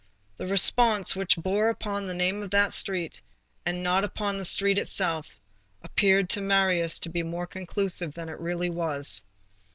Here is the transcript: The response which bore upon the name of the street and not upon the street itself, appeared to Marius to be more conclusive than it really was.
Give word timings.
The 0.37 0.47
response 0.47 1.15
which 1.15 1.35
bore 1.37 1.69
upon 1.69 2.07
the 2.07 2.15
name 2.15 2.41
of 2.41 2.49
the 2.49 2.71
street 2.71 3.21
and 3.67 3.83
not 3.83 4.03
upon 4.03 4.35
the 4.39 4.45
street 4.45 4.79
itself, 4.79 5.27
appeared 5.83 6.27
to 6.31 6.41
Marius 6.41 6.99
to 7.01 7.09
be 7.09 7.21
more 7.21 7.45
conclusive 7.45 8.15
than 8.15 8.27
it 8.27 8.39
really 8.39 8.71
was. 8.71 9.21